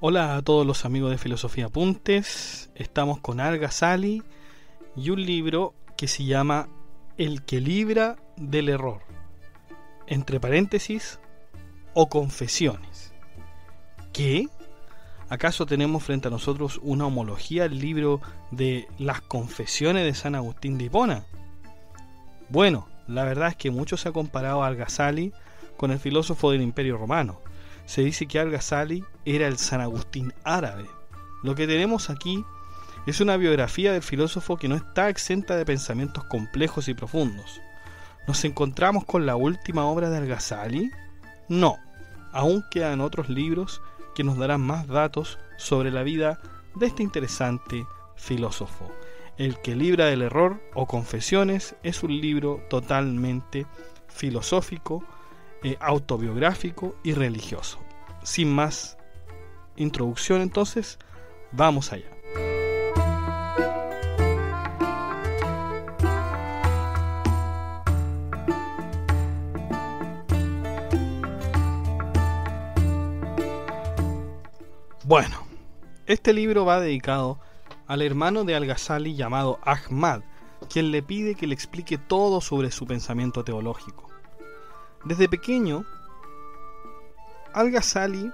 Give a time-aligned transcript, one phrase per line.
[0.00, 2.70] Hola a todos los amigos de Filosofía Apuntes.
[2.76, 4.22] Estamos con Alga Sali
[4.94, 6.68] y un libro que se llama
[7.16, 9.00] El que libra del error.
[10.06, 11.18] Entre paréntesis,
[11.94, 13.12] o confesiones.
[14.12, 14.46] ¿Qué?
[15.30, 18.20] ¿Acaso tenemos frente a nosotros una homología al libro
[18.52, 21.26] de las confesiones de San Agustín de Hipona?
[22.50, 24.76] Bueno, la verdad es que mucho se ha comparado a
[25.76, 27.40] con el filósofo del Imperio Romano
[27.88, 30.86] se dice que Al-Ghazali era el San Agustín árabe.
[31.42, 32.44] Lo que tenemos aquí
[33.06, 37.62] es una biografía del filósofo que no está exenta de pensamientos complejos y profundos.
[38.26, 40.90] ¿Nos encontramos con la última obra de Al-Ghazali?
[41.48, 41.78] No,
[42.32, 43.80] aún quedan otros libros
[44.14, 46.40] que nos darán más datos sobre la vida
[46.74, 47.86] de este interesante
[48.16, 48.92] filósofo.
[49.38, 53.64] El que libra del error o confesiones es un libro totalmente
[54.08, 55.02] filosófico,
[55.62, 57.78] eh, autobiográfico y religioso.
[58.22, 58.98] Sin más
[59.76, 60.98] introducción entonces,
[61.52, 62.10] vamos allá.
[75.04, 75.38] Bueno,
[76.06, 77.40] este libro va dedicado
[77.86, 80.20] al hermano de Al-Ghazali llamado Ahmad,
[80.68, 84.07] quien le pide que le explique todo sobre su pensamiento teológico.
[85.08, 85.86] Desde pequeño,
[87.54, 88.30] Al-Ghazali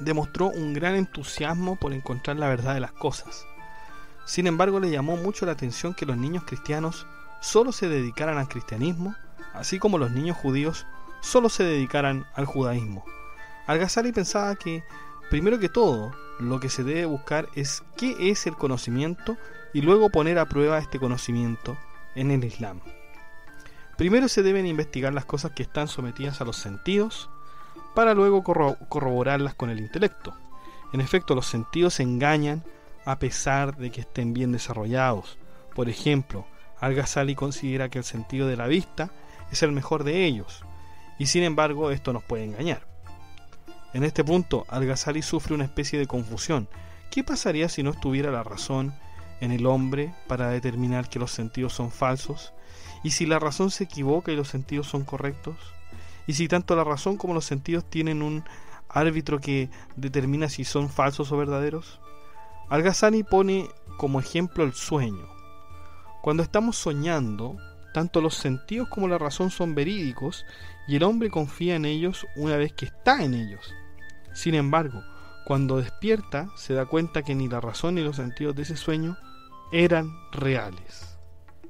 [0.00, 3.46] demostró un gran entusiasmo por encontrar la verdad de las cosas.
[4.26, 7.06] Sin embargo, le llamó mucho la atención que los niños cristianos
[7.40, 9.14] solo se dedicaran al cristianismo,
[9.54, 10.86] así como los niños judíos
[11.20, 13.04] solo se dedicaran al judaísmo.
[13.68, 14.82] Al-Ghazali pensaba que,
[15.30, 16.10] primero que todo,
[16.40, 19.36] lo que se debe buscar es qué es el conocimiento
[19.72, 21.78] y luego poner a prueba este conocimiento
[22.16, 22.80] en el Islam.
[23.98, 27.28] Primero se deben investigar las cosas que están sometidas a los sentidos
[27.96, 30.34] para luego corroborarlas con el intelecto.
[30.92, 32.62] En efecto, los sentidos engañan
[33.04, 35.36] a pesar de que estén bien desarrollados.
[35.74, 36.46] Por ejemplo,
[36.78, 39.10] Al-Ghazali considera que el sentido de la vista
[39.50, 40.64] es el mejor de ellos,
[41.18, 42.86] y sin embargo esto nos puede engañar.
[43.94, 46.68] En este punto, Al-Ghazali sufre una especie de confusión.
[47.10, 48.94] ¿Qué pasaría si no estuviera la razón
[49.40, 52.52] en el hombre para determinar que los sentidos son falsos
[53.02, 55.56] ¿Y si la razón se equivoca y los sentidos son correctos?
[56.26, 58.44] ¿Y si tanto la razón como los sentidos tienen un
[58.88, 62.00] árbitro que determina si son falsos o verdaderos?
[62.68, 65.26] Al-Ghazali pone como ejemplo el sueño.
[66.22, 67.56] Cuando estamos soñando,
[67.94, 70.44] tanto los sentidos como la razón son verídicos
[70.86, 73.72] y el hombre confía en ellos una vez que está en ellos.
[74.34, 75.02] Sin embargo,
[75.46, 79.16] cuando despierta se da cuenta que ni la razón ni los sentidos de ese sueño
[79.72, 81.18] eran reales.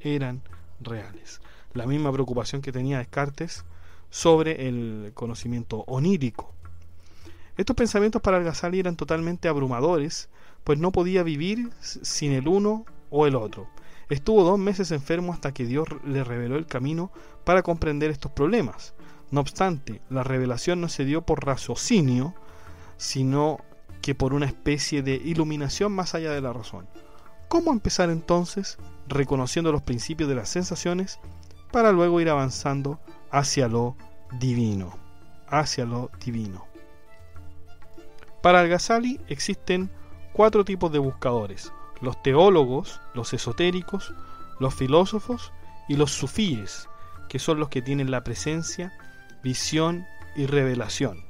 [0.00, 0.42] Eran
[0.80, 1.40] reales.
[1.72, 3.64] La misma preocupación que tenía Descartes
[4.10, 6.52] sobre el conocimiento onírico.
[7.56, 10.28] Estos pensamientos para Al-Ghazali eran totalmente abrumadores,
[10.62, 13.68] pues no podía vivir sin el uno o el otro.
[14.10, 17.10] Estuvo dos meses enfermo hasta que Dios le reveló el camino
[17.44, 18.94] para comprender estos problemas.
[19.30, 22.34] No obstante, la revelación no se dio por raciocinio,
[22.98, 23.58] sino
[24.02, 26.86] que por una especie de iluminación más allá de la razón.
[27.48, 28.78] ¿Cómo empezar entonces?
[29.08, 31.18] reconociendo los principios de las sensaciones
[31.72, 33.00] para luego ir avanzando
[33.30, 33.96] hacia lo
[34.38, 34.96] divino,
[35.48, 36.66] hacia lo divino.
[38.42, 39.90] Para Al-Ghazali existen
[40.32, 44.12] cuatro tipos de buscadores, los teólogos, los esotéricos,
[44.60, 45.52] los filósofos
[45.88, 46.88] y los sufíes,
[47.28, 48.92] que son los que tienen la presencia,
[49.42, 50.06] visión
[50.36, 51.25] y revelación.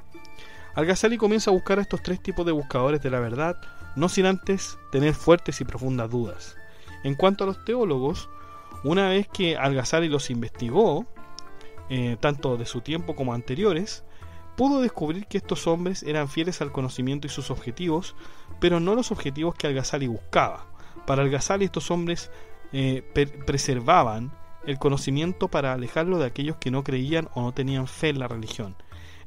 [0.77, 3.57] Al-Ghazali comienza a buscar a estos tres tipos de buscadores de la verdad,
[3.97, 6.55] no sin antes tener fuertes y profundas dudas.
[7.03, 8.29] En cuanto a los teólogos,
[8.85, 11.07] una vez que Al-Ghazali los investigó,
[11.89, 14.05] eh, tanto de su tiempo como anteriores,
[14.55, 18.15] pudo descubrir que estos hombres eran fieles al conocimiento y sus objetivos,
[18.61, 20.67] pero no los objetivos que Al-Ghazali buscaba.
[21.07, 22.31] Para Al-Ghazali estos hombres
[22.75, 23.03] eh,
[23.47, 24.31] preservaban
[24.67, 28.29] el conocimiento para alejarlo de aquellos que no creían o no tenían fe en la
[28.29, 28.77] religión.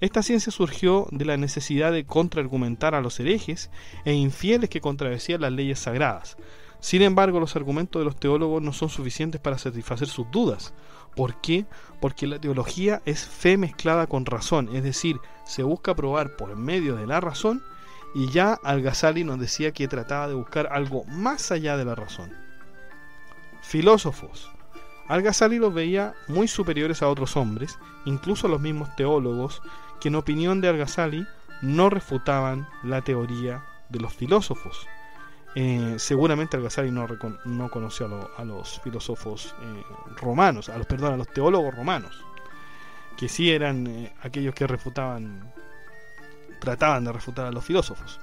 [0.01, 3.69] Esta ciencia surgió de la necesidad de contraargumentar a los herejes
[4.05, 6.37] e infieles que contradecían las leyes sagradas.
[6.79, 10.73] Sin embargo, los argumentos de los teólogos no son suficientes para satisfacer sus dudas.
[11.15, 11.65] ¿Por qué?
[11.99, 16.95] Porque la teología es fe mezclada con razón, es decir, se busca probar por medio
[16.95, 17.61] de la razón
[18.15, 22.31] y ya Al-Ghazali nos decía que trataba de buscar algo más allá de la razón.
[23.61, 24.49] Filósofos.
[25.09, 29.61] Al-Ghazali los veía muy superiores a otros hombres, incluso a los mismos teólogos,
[29.99, 31.25] que en opinión de Al-Ghazali
[31.61, 34.87] no refutaban la teoría de los filósofos.
[35.55, 37.07] Eh, seguramente Al-Ghazali no,
[37.45, 39.83] no, conoció a, los filósofos eh,
[40.21, 42.23] romanos, a los, perdón, a los teólogos romanos,
[43.17, 45.51] que sí eran eh, aquellos que refutaban,
[46.59, 48.19] trataban de refutar a los filósofos.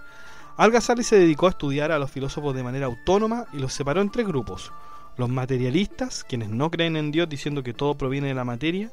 [0.57, 4.11] Al-Ghazali se dedicó a estudiar a los filósofos de manera autónoma y los separó en
[4.11, 4.73] tres grupos.
[5.17, 8.91] Los materialistas, quienes no creen en Dios diciendo que todo proviene de la materia,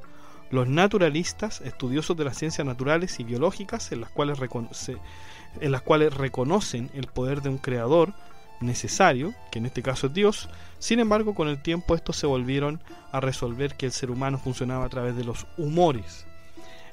[0.54, 4.38] los naturalistas, estudiosos de las ciencias naturales y biológicas, en las cuales,
[5.60, 8.14] en las cuales reconocen el poder de un creador
[8.62, 12.82] necesario, que en este caso es Dios, sin embargo con el tiempo estos se volvieron
[13.12, 16.26] a resolver que el ser humano funcionaba a través de los humores.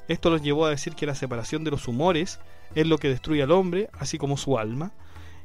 [0.07, 2.39] Esto los llevó a decir que la separación de los humores
[2.73, 4.91] es lo que destruye al hombre, así como su alma,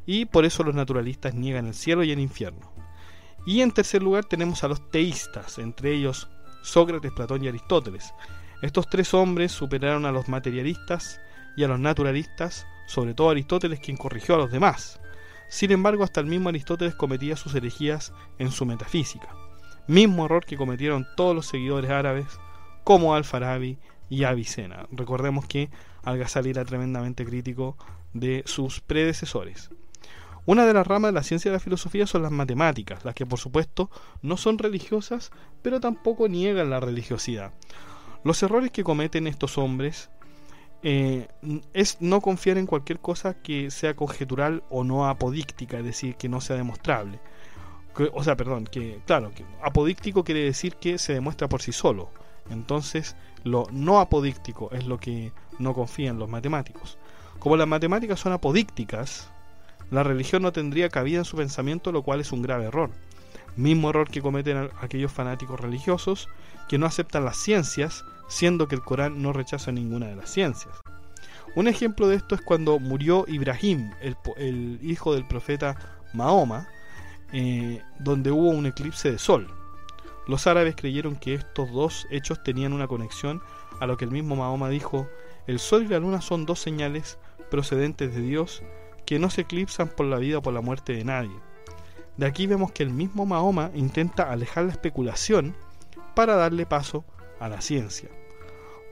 [0.07, 2.73] y por eso los naturalistas niegan el cielo y el infierno.
[3.47, 6.29] Y en tercer lugar tenemos a los teístas, entre ellos
[6.67, 8.13] Sócrates, Platón y Aristóteles.
[8.63, 11.21] Estos tres hombres superaron a los materialistas
[11.57, 15.01] y a los naturalistas, sobre todo Aristóteles quien corrigió a los demás.
[15.49, 19.29] Sin embargo, hasta el mismo Aristóteles cometía sus herejías en su metafísica,
[19.87, 22.27] mismo error que cometieron todos los seguidores árabes
[22.83, 23.79] como Al-Farabi
[24.09, 24.87] y Avicena.
[24.91, 25.71] Recordemos que
[26.03, 27.77] Al-Ghazali era tremendamente crítico
[28.13, 29.71] de sus predecesores.
[30.47, 33.27] Una de las ramas de la ciencia de la filosofía son las matemáticas, las que
[33.27, 33.91] por supuesto
[34.23, 37.53] no son religiosas, pero tampoco niegan la religiosidad.
[38.23, 40.09] Los errores que cometen estos hombres
[40.83, 41.27] eh,
[41.73, 46.29] es no confiar en cualquier cosa que sea conjetural o no apodíctica, es decir, que
[46.29, 47.19] no sea demostrable.
[48.13, 52.11] o sea, perdón, que claro, que apodíctico quiere decir que se demuestra por sí solo.
[52.51, 56.99] Entonces, lo no apodíctico es lo que no confían los matemáticos.
[57.41, 59.33] Como las matemáticas son apodícticas,
[59.91, 62.91] la religión no tendría cabida en su pensamiento, lo cual es un grave error.
[63.57, 66.29] Mismo error que cometen aquellos fanáticos religiosos
[66.69, 70.75] que no aceptan las ciencias, siendo que el Corán no rechaza ninguna de las ciencias.
[71.55, 73.91] Un ejemplo de esto es cuando murió Ibrahim,
[74.37, 75.77] el, hijo del profeta
[76.13, 76.69] Mahoma,
[77.33, 79.49] eh, donde hubo un eclipse de sol.
[80.27, 83.41] Los árabes creyeron que estos dos hechos tenían una conexión
[83.81, 85.09] a lo que el mismo Mahoma dijo,
[85.47, 87.19] el sol y la luna son dos señales
[87.51, 88.63] procedentes de Dios
[89.07, 91.37] que no se eclipsan por la vida o por la muerte de nadie.
[92.17, 95.55] De aquí vemos que el mismo Mahoma intenta alejar la especulación
[96.15, 97.05] para darle paso
[97.41, 98.09] a la ciencia.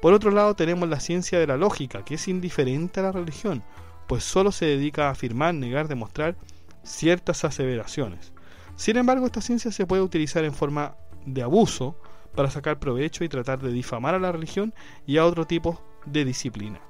[0.00, 3.62] Por otro lado tenemos la ciencia de la lógica, que es indiferente a la religión,
[4.06, 6.36] pues solo se dedica a afirmar, negar, demostrar
[6.82, 8.32] ciertas aseveraciones.
[8.76, 11.96] Sin embargo, esta ciencia se puede utilizar en forma de abuso
[12.34, 14.74] para sacar provecho y tratar de difamar a la religión
[15.06, 16.80] y a otro tipo de disciplina.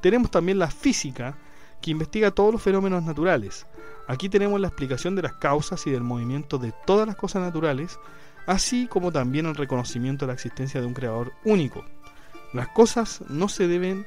[0.00, 1.38] Tenemos también la física,
[1.80, 3.66] que investiga todos los fenómenos naturales.
[4.06, 7.98] Aquí tenemos la explicación de las causas y del movimiento de todas las cosas naturales,
[8.46, 11.84] así como también el reconocimiento de la existencia de un creador único.
[12.52, 14.06] Las cosas no se deben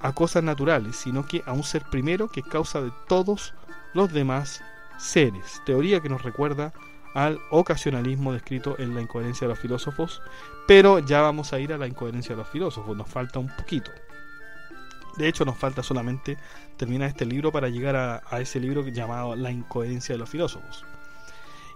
[0.00, 3.54] a cosas naturales, sino que a un ser primero que es causa de todos
[3.94, 4.62] los demás
[4.98, 5.62] seres.
[5.64, 6.72] Teoría que nos recuerda
[7.14, 10.22] al ocasionalismo descrito en la incoherencia de los filósofos,
[10.66, 13.90] pero ya vamos a ir a la incoherencia de los filósofos, nos falta un poquito.
[15.16, 16.36] De hecho, nos falta solamente
[16.76, 20.84] terminar este libro para llegar a, ese libro llamado La incoherencia de los filósofos.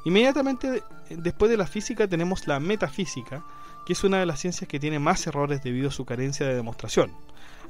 [0.04, 3.42] Inmediatamente después de la física tenemos la metafísica,
[3.86, 6.54] que es una de las ciencias que tiene más errores debido a su carencia de
[6.54, 7.10] demostración.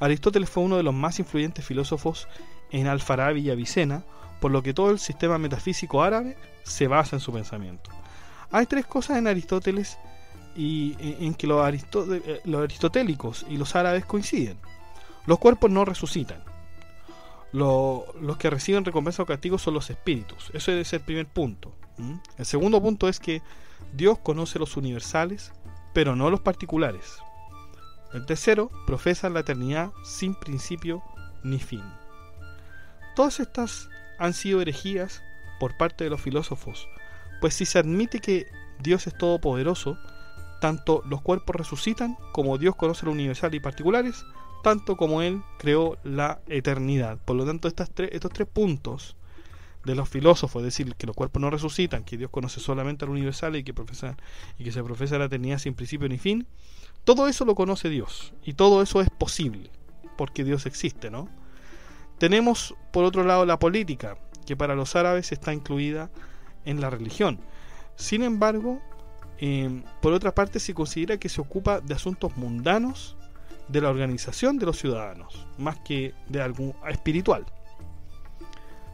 [0.00, 2.28] Aristóteles fue uno de los más influyentes filósofos
[2.70, 4.04] en Al-Farabi y Avicena,
[4.40, 7.90] por lo que todo el sistema metafísico árabe se basa en su pensamiento.
[8.50, 9.98] Hay tres cosas en Aristóteles
[10.56, 14.56] y en que eh, los aristotélicos y los árabes coinciden.
[15.26, 16.42] Los cuerpos no resucitan.
[17.52, 20.50] los que reciben recompensa o castigo son los espíritus.
[20.54, 21.72] Ese es el primer punto.
[22.36, 23.42] El segundo punto es que
[23.92, 25.52] Dios conoce los universales,
[25.92, 27.18] pero no los particulares.
[28.12, 31.02] El tercero, profesa la eternidad sin principio
[31.44, 31.82] ni fin.
[33.14, 33.88] Todas estas
[34.18, 35.22] han sido herejías
[35.60, 36.88] por parte de los filósofos,
[37.40, 38.46] Pues si se admite que
[38.80, 39.98] Dios es todopoderoso,
[40.60, 44.24] tanto los cuerpos resucitan como Dios conoce lo universal y particulares,
[44.64, 47.18] tanto como Él creó la eternidad.
[47.24, 49.16] Por lo tanto, estos tres puntos
[49.84, 53.12] de los filósofos, es decir, que los cuerpos no resucitan, que Dios conoce solamente lo
[53.12, 54.16] universal y que, profesa,
[54.58, 56.46] y que se profesa la eternidad sin principio ni fin,
[57.04, 59.70] todo eso lo conoce Dios y todo eso es posible
[60.16, 61.28] porque Dios existe, ¿no?
[62.18, 64.16] Tenemos por otro lado la política,
[64.46, 66.10] que para los árabes está incluida
[66.64, 67.40] en la religión.
[67.96, 68.80] Sin embargo,
[69.38, 73.16] eh, por otra parte se considera que se ocupa de asuntos mundanos
[73.68, 77.46] de la organización de los ciudadanos, más que de algo espiritual.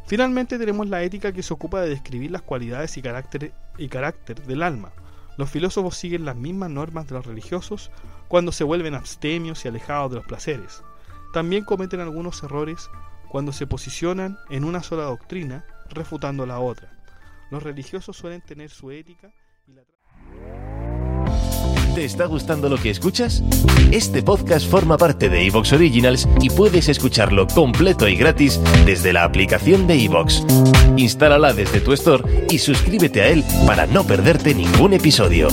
[0.07, 4.43] Finalmente tenemos la ética que se ocupa de describir las cualidades y carácter, y carácter
[4.45, 4.93] del alma.
[5.37, 7.91] Los filósofos siguen las mismas normas de los religiosos
[8.29, 10.83] cuando se vuelven abstemios y alejados de los placeres.
[11.33, 12.91] También cometen algunos errores
[13.29, 16.93] cuando se posicionan en una sola doctrina, refutando la otra.
[17.51, 19.31] Los religiosos suelen tener su ética.
[21.95, 23.43] ¿Te está gustando lo que escuchas?
[23.91, 29.25] Este podcast forma parte de Evox Originals y puedes escucharlo completo y gratis desde la
[29.25, 30.45] aplicación de Evox.
[30.97, 35.49] Instálala desde tu store y suscríbete a él para no perderte ningún episodio.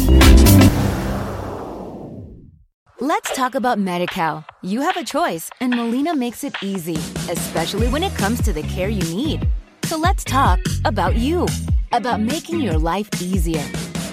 [3.00, 4.46] Let's talk about MediCal.
[4.62, 6.98] You have a choice, and Molina makes it easy,
[7.32, 9.48] especially when it comes to the care you need.
[9.86, 11.48] So let's talk about you,
[11.92, 13.64] about making your life easier,